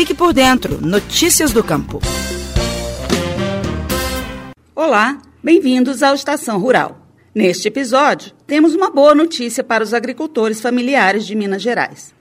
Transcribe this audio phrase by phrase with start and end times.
[0.00, 0.80] Fique por dentro.
[0.80, 2.00] Notícias do Campo.
[4.74, 7.06] Olá, bem-vindos ao Estação Rural.
[7.34, 12.14] Neste episódio, temos uma boa notícia para os agricultores familiares de Minas Gerais.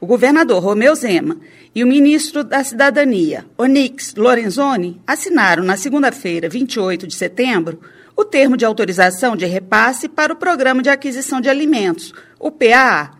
[0.00, 1.36] O governador Romeu Zema
[1.74, 7.78] e o ministro da Cidadania, Onix Lorenzoni, assinaram na segunda-feira, 28 de setembro,
[8.16, 13.15] o termo de autorização de repasse para o Programa de Aquisição de Alimentos, o PAA.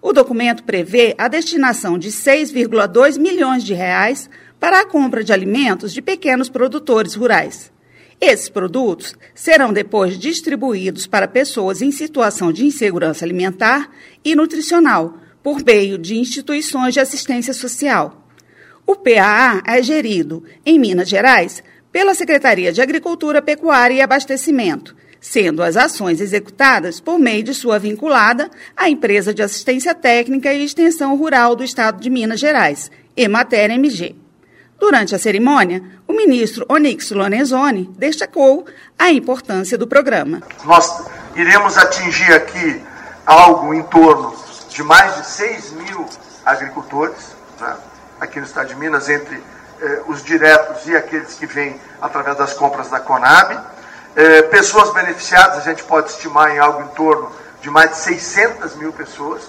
[0.00, 4.30] O documento prevê a destinação de 6,2 milhões de reais
[4.60, 7.72] para a compra de alimentos de pequenos produtores rurais.
[8.20, 13.90] Esses produtos serão depois distribuídos para pessoas em situação de insegurança alimentar
[14.24, 18.28] e nutricional, por meio de instituições de assistência social.
[18.86, 25.62] O PAA é gerido, em Minas Gerais, pela Secretaria de Agricultura, Pecuária e Abastecimento, sendo
[25.62, 31.16] as ações executadas por meio de sua vinculada à Empresa de Assistência Técnica e Extensão
[31.16, 34.14] Rural do Estado de Minas Gerais, Emater MG.
[34.78, 38.64] Durante a cerimônia, o ministro Onix Lorenzoni destacou
[38.96, 40.40] a importância do programa.
[40.64, 42.80] Nós iremos atingir aqui
[43.26, 44.34] algo em torno
[44.70, 46.06] de mais de 6 mil
[46.46, 47.76] agricultores, né,
[48.20, 49.42] aqui no estado de Minas, entre
[49.80, 53.60] eh, os diretos e aqueles que vêm através das compras da Conab.
[54.16, 58.74] Eh, pessoas beneficiadas, a gente pode estimar em algo em torno de mais de 600
[58.76, 59.42] mil pessoas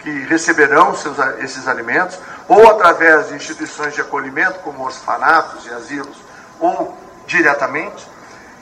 [0.00, 6.16] que receberão seus, esses alimentos, ou através de instituições de acolhimento, como orfanatos e asilos,
[6.60, 8.06] ou diretamente,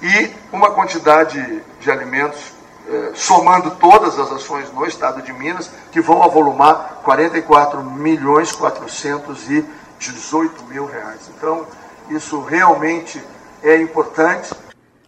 [0.01, 2.41] e uma quantidade de alimentos
[2.89, 10.65] eh, somando todas as ações no estado de Minas, que vão avolumar 44 milhões 418
[10.65, 11.29] mil reais.
[11.37, 11.67] Então,
[12.11, 13.23] isso realmente
[13.63, 14.53] é importante.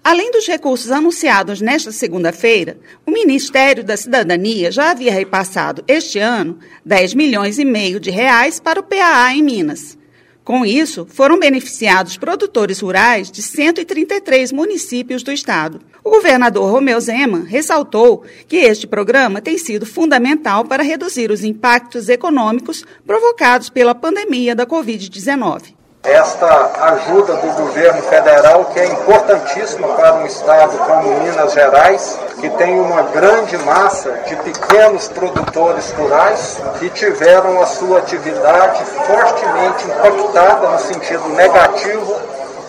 [0.04, 6.58] Além dos recursos anunciados nesta segunda-feira, o Ministério da Cidadania já havia repassado este ano
[6.84, 9.96] 10 milhões e meio de reais para o PAA em Minas.
[10.44, 15.80] Com isso, foram beneficiados produtores rurais de 133 municípios do estado.
[16.04, 22.10] O governador Romeu Zema ressaltou que este programa tem sido fundamental para reduzir os impactos
[22.10, 30.16] econômicos provocados pela pandemia da Covid-19 esta ajuda do governo federal que é importantíssima para
[30.16, 36.90] um estado como Minas Gerais, que tem uma grande massa de pequenos produtores rurais que
[36.90, 42.14] tiveram a sua atividade fortemente impactada no sentido negativo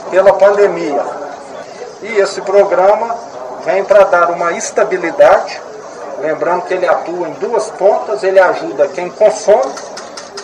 [0.10, 1.04] pela pandemia.
[2.04, 3.18] E esse programa
[3.66, 5.62] vem para dar uma estabilidade,
[6.22, 9.74] lembrando que ele atua em duas pontas, ele ajuda quem consome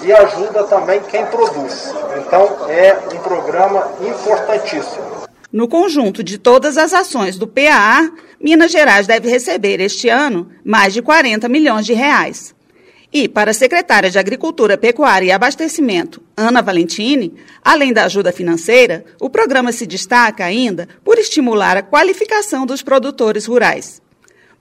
[0.03, 1.93] e ajuda também quem produz.
[2.19, 5.21] Então é um programa importantíssimo.
[5.51, 8.09] No conjunto de todas as ações do PAA,
[8.39, 12.55] Minas Gerais deve receber este ano mais de 40 milhões de reais.
[13.13, 19.03] E para a secretária de Agricultura, Pecuária e Abastecimento, Ana Valentini, além da ajuda financeira,
[19.19, 24.01] o programa se destaca ainda por estimular a qualificação dos produtores rurais.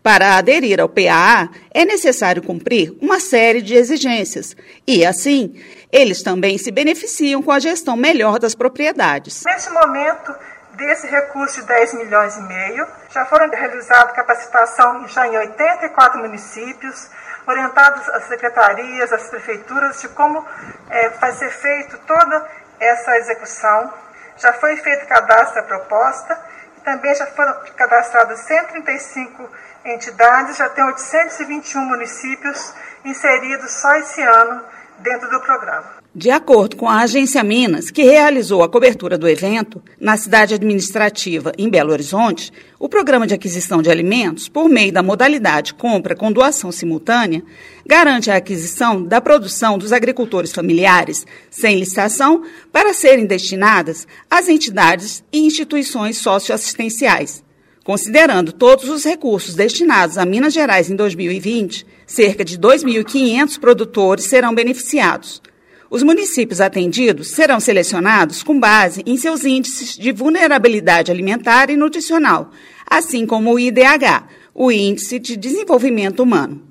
[0.02, 4.56] Para aderir ao PAA, é necessário cumprir uma série de exigências
[4.86, 5.62] e, assim,
[5.92, 9.42] eles também se beneficiam com a gestão melhor das propriedades.
[9.44, 10.34] Nesse momento,
[10.72, 17.10] desse recurso de 10 milhões e meio, já foram realizadas capacitação já em 84 municípios,
[17.46, 20.42] orientados às secretarias, às prefeituras, de como
[20.88, 23.92] é, vai ser feito toda essa execução.
[24.38, 26.40] Já foi feito cadastro da proposta
[26.78, 29.50] e também já foram cadastrados 135
[29.84, 32.74] entidades, já tem 821 municípios
[33.04, 34.62] inseridos só esse ano
[34.98, 36.00] dentro do programa.
[36.12, 41.52] De acordo com a Agência Minas, que realizou a cobertura do evento na cidade administrativa
[41.56, 46.32] em Belo Horizonte, o programa de aquisição de alimentos, por meio da modalidade compra com
[46.32, 47.44] doação simultânea,
[47.86, 52.42] garante a aquisição da produção dos agricultores familiares sem licitação
[52.72, 57.44] para serem destinadas às entidades e instituições socioassistenciais.
[57.90, 64.54] Considerando todos os recursos destinados a Minas Gerais em 2020, cerca de 2.500 produtores serão
[64.54, 65.42] beneficiados.
[65.90, 72.52] Os municípios atendidos serão selecionados com base em seus índices de vulnerabilidade alimentar e nutricional,
[72.88, 74.22] assim como o IDH,
[74.54, 76.69] o Índice de Desenvolvimento Humano.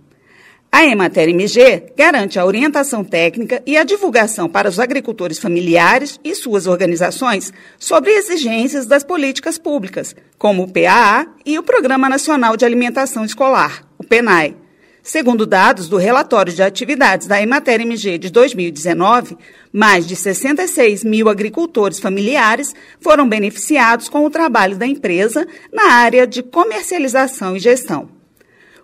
[0.71, 6.35] A Emater MG garante a orientação técnica e a divulgação para os agricultores familiares e
[6.35, 12.65] suas organizações sobre exigências das políticas públicas, como o PAA e o Programa Nacional de
[12.65, 14.55] Alimentação Escolar, o PENAI.
[15.01, 19.37] Segundo dados do relatório de atividades da Emater MG de 2019,
[19.73, 26.27] mais de 66 mil agricultores familiares foram beneficiados com o trabalho da empresa na área
[26.27, 28.18] de comercialização e gestão.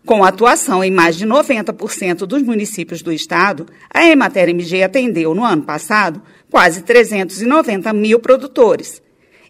[0.06, 5.44] Com atuação em mais de 90% dos municípios do estado, a Emater MG atendeu no
[5.44, 6.22] ano passado
[6.52, 9.02] quase 390 mil produtores.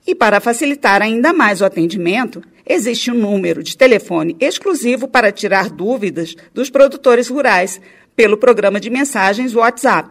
[0.08, 5.70] E para facilitar ainda mais o atendimento, existe um número de telefone exclusivo para tirar
[5.70, 7.82] dúvidas dos produtores rurais
[8.16, 10.10] pelo programa de mensagens WhatsApp.